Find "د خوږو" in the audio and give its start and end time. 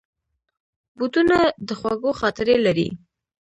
1.67-2.11